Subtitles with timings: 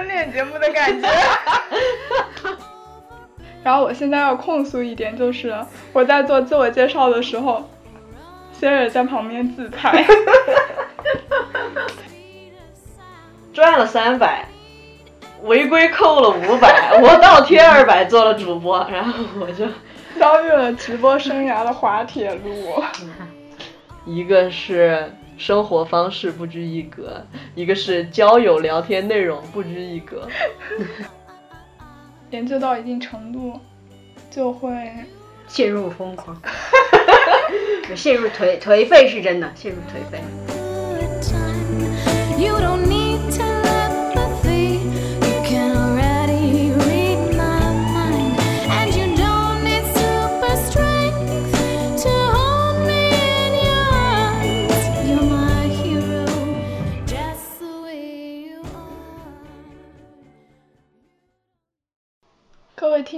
[0.00, 1.06] 婚恋节目的感觉。
[3.62, 5.54] 然后我现在要控诉一点，就是
[5.92, 7.68] 我在做自我介绍的时候
[8.58, 10.02] ，Siri 在旁边自拍。
[13.52, 14.46] 赚了三百，
[15.42, 19.66] 违规扣了五百，我倒贴二百做了主播，然后我就
[20.18, 22.82] 遭遇了直播生涯的滑铁卢。
[24.10, 30.28] 一个是生活方式不拘一格，一个是交友聊天内容不拘一格。
[32.28, 33.58] 研究到一定程度，
[34.30, 34.92] 就会
[35.48, 36.38] 陷入疯狂，
[37.96, 40.49] 陷入颓颓废是真的，陷入颓废。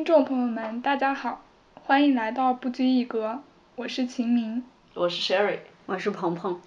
[0.00, 1.42] 听众朋友们，大家好，
[1.74, 3.42] 欢迎来到不拘一格，
[3.76, 6.58] 我是秦明，我是 Sherry，我是鹏鹏。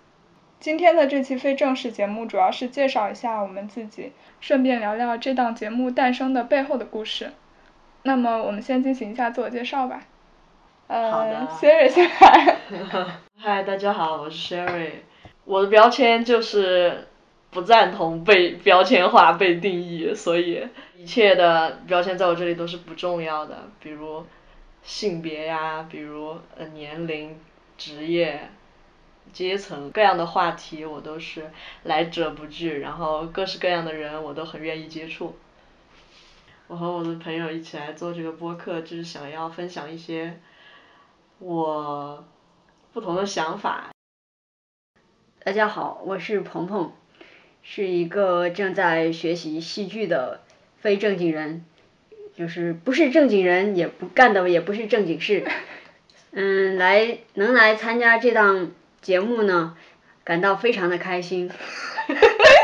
[0.59, 7.31] 今天的这期非正式节目主要是介绍一下我们自己，顺便聊聊这档节目诞生的背后的故事。
[8.03, 10.03] 那么我们先进行一下自我介绍吧。
[10.85, 12.57] 呃，Sherry 先来。
[13.35, 14.91] 嗨，大家好，我是 Sherry，
[15.45, 17.07] 我的标签就是
[17.53, 20.67] 不赞同被标签化、被定义，所以。
[20.95, 24.25] 一切的标签在我这里都是不重要的，比如
[24.83, 27.37] 性别呀，比如呃年龄、
[27.77, 28.49] 职业、
[29.33, 31.51] 阶层，各样的话题我都是
[31.83, 35.35] 来者不拒，然后各式各样的人我都很愿意接触。
[36.67, 40.39] 我和我的朋友一起来做这个播客，就是想要分享一些
[41.39, 42.23] 我
[42.93, 43.89] 不同的想法。
[45.43, 46.93] 大家好，我是鹏鹏，
[47.63, 50.41] 是一个正在学习戏剧的。
[50.79, 51.63] 非正经人，
[52.35, 55.45] 就是不是正经人，也不干的也不是正经事。
[56.35, 59.77] 嗯，来能来参加这档节目呢，
[60.25, 61.49] 感到非常的开心。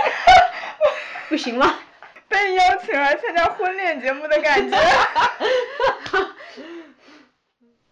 [1.30, 1.80] 不行吗？
[2.28, 4.78] 被邀请来参加婚恋节目的感觉。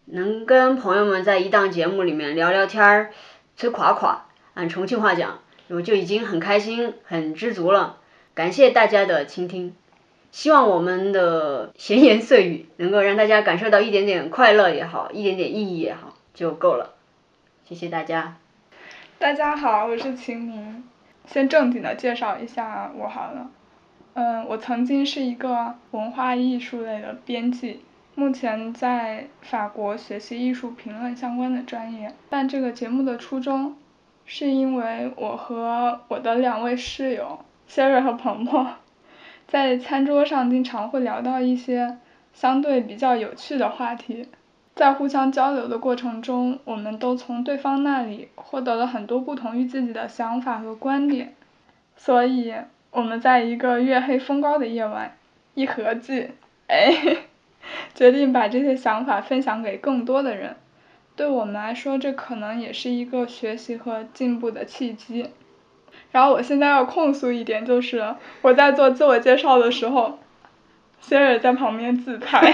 [0.03, 3.12] 能跟朋友们在一档节目里面聊聊天儿，
[3.56, 4.25] 吹垮垮，
[4.56, 7.97] 按重庆话讲，我就已经很开心、很知足了。
[8.33, 9.75] 感谢大家的倾听。
[10.31, 16.94] 希望我们的闲言碎语能够让大家感受到一点点快乐也好，一点点意义也好，就够了。
[17.63, 18.38] 谢谢大家。
[19.17, 20.83] 大家好，我是秦明。
[21.25, 23.50] 先正经的介绍一下我好了。
[24.13, 27.81] 嗯，我曾经是一个文化艺术类的编辑，
[28.16, 32.13] 目前在法国学习艺术评论相关的专业。
[32.29, 33.75] 办这个节目的初衷，
[34.27, 38.67] 是因为我和我的两位室友 Siri 和鹏鹏。
[39.47, 41.97] 在餐桌上经常会聊到一些
[42.33, 44.27] 相对比较有趣的话题，
[44.75, 51.33] 在互相交流的过程中，我们都从对方那里获得了很多不同于自己的想法和观点，
[51.95, 52.53] 所以
[52.91, 55.15] 我们在一个月黑风高的夜晚，
[55.53, 56.31] 一合计，
[56.67, 56.94] 哎，
[57.95, 60.57] 决定把这些想法分享给更多的人，
[61.17, 65.31] 对我们来说，这可能也是一个学习和进步的契机。
[66.11, 70.19] 然后我现在要控诉一点，就是我在做自我介绍的时候
[71.03, 72.53] ，Siri 在旁边自拍，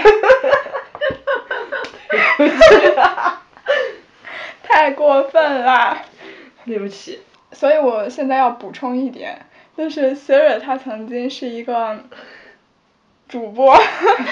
[4.62, 5.98] 太过分了，
[6.64, 7.20] 对不起。
[7.52, 9.44] 所以我现在要补充一点，
[9.76, 12.00] 就是 Siri 他曾经是一个
[13.34, 13.76] 主播，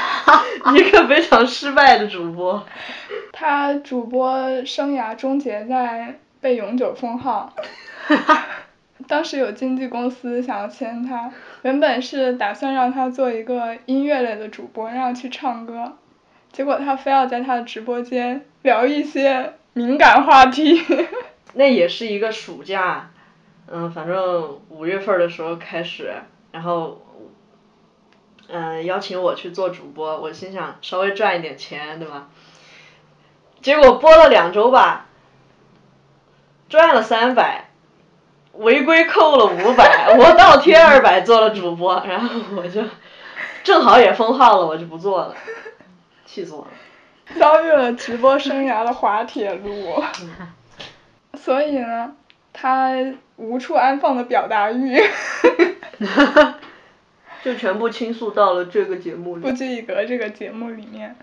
[0.76, 2.64] 一个非常失败的主播，
[3.32, 7.52] 他主播生涯终结在被永久封号。
[9.08, 15.94] 当时有经纪公司想要签他，原本是打算让他做一个音乐类的主播，让他去唱歌，
[16.52, 20.80] 结果他非要在他的直播间聊一些敏感话题。
[21.54, 23.10] 那也是一个暑假，
[23.66, 26.12] 嗯，反正五月份的时候开始，
[26.52, 27.02] 然后，
[28.52, 32.28] 嗯，邀请我去做主播，我心想稍微赚一点钱，对吧？
[33.62, 35.06] 结果播了两周吧，
[36.68, 37.70] 赚了三百。
[38.54, 42.82] 违规扣了五百，我倒贴二百做了主播，然后我就
[43.64, 45.34] 正好也封号了，我就不做了，
[46.26, 46.68] 气死我了。
[47.40, 50.04] 遭遇了直播生涯的滑铁卢，
[51.34, 52.12] 所以呢，
[52.52, 52.92] 他
[53.36, 55.00] 无处安放的表达欲
[57.42, 59.42] 就全部倾诉到了这个节目里。
[59.42, 61.16] 不拘一格这个节目里面。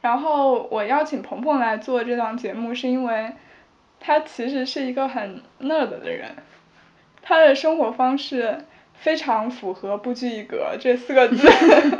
[0.00, 3.32] 然后我邀请鹏鹏来做这档节目，是因为。
[4.00, 6.36] 他其实是一个很 nerd 的人，
[7.20, 11.36] 他的生活方式非常符合“不拘一格”这四个字。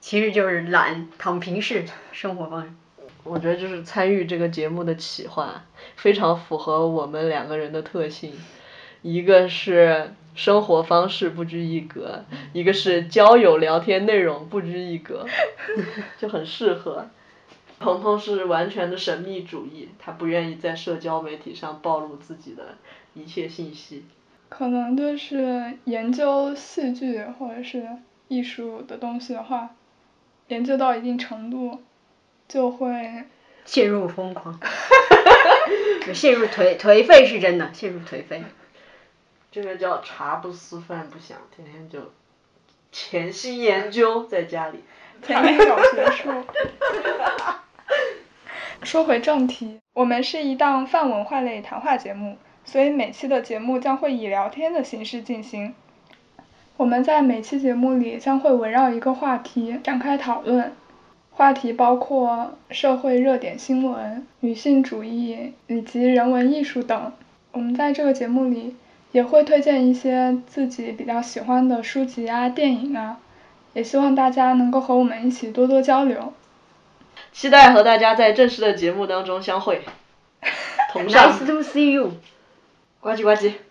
[0.00, 2.70] 其实就是懒躺平式生活方式。
[3.22, 5.62] 我觉得就是参与这个节目的企划，
[5.94, 8.32] 非常符合我们两个人的特性。
[9.02, 15.26] 一个是生活方式不拘一格，一个是交友聊天内容不拘一格，
[16.18, 17.08] 就很适合。
[17.78, 22.76] 鹏鹏是完全的神秘主义，他不愿意在社交媒体上暴露自己的
[23.14, 24.04] 一切信息。
[24.48, 27.84] 可能就是研究戏剧或者是
[28.28, 29.70] 艺术的东西的话，
[30.46, 31.80] 研究到一定程度，
[32.46, 33.24] 就会
[33.64, 34.60] 陷入疯狂，
[36.14, 38.44] 陷入颓颓废是真的，陷入颓废。
[39.52, 42.10] 这个叫茶不思饭不想，天天就
[42.90, 44.82] 潜心研究在家里。
[45.20, 46.30] 天天搞学术。
[48.82, 55.74] 说回正题，我们是一档泛文化类谈话节目，所以每期的节目将会以聊天的形式进行。
[56.78, 60.72] 我们在每期节目里将会围绕一个话题展开讨论，
[61.30, 67.12] 话题包括社会热点新闻、女性主义以及人文艺术等。
[67.52, 68.76] 我们在这个节目里。
[69.12, 73.18] 也会推荐一些自己比较喜欢的书籍啊、电影啊，
[73.74, 76.32] 也希望大家能够和我们一起多多交流。
[77.30, 79.84] 期待和大家在正式的节目当中相会。
[80.92, 81.30] 同上。
[81.30, 82.12] Nice to see you。
[83.00, 83.52] 呱唧呱唧。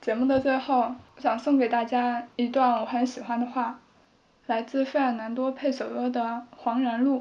[0.00, 3.80] 节目的最后，想送给大家一段我很喜欢的话，
[4.46, 6.22] 来自费尔南多·佩索阿的
[6.56, 7.20] 《黄然路》。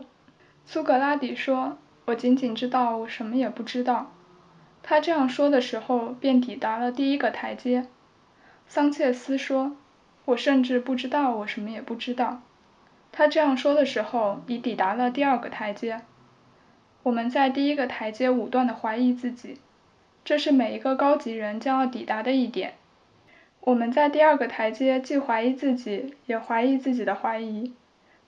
[0.66, 1.78] 苏格拉底说。
[2.10, 4.12] 我仅仅知道我什么也不知道。
[4.82, 7.86] 他这样说的时候，便抵达了第一个台阶。
[8.68, 9.76] 桑切斯说
[10.26, 12.42] ：“我甚至不知道我什么也不知道。”
[13.12, 16.02] 他这样说的时候，已抵达了第二个台阶。
[17.04, 19.60] 我们在第一个台阶武断地怀疑自己，
[20.26, 22.74] 这是每一个高级人将要抵达的一点。
[23.62, 27.74] 我们在第二个台阶既怀疑自己，也怀疑自己的怀疑。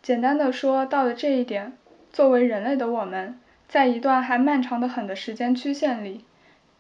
[0.04, 1.74] 简单的说，到了这一点，
[2.12, 3.40] 作为人类的我们。
[3.72, 6.26] 在一段还漫长的很的时间曲线里，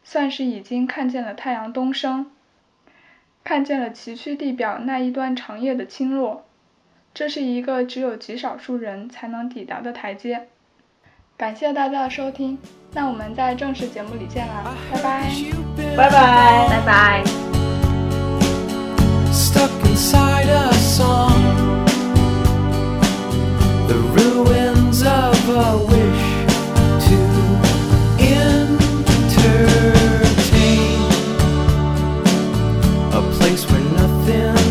[0.03, 2.29] 算是已经看见了太阳东升，
[3.45, 6.43] 看见了崎岖地表那一端长夜的倾落。
[7.13, 10.49] 这是一个只有极少数人才能抵达的台阶。
[11.37, 12.57] 感谢大家的收听，
[12.91, 15.31] 那我们在正式节目里见啦，拜拜，
[15.95, 17.20] 拜拜，拜拜。
[33.41, 34.70] place where nothing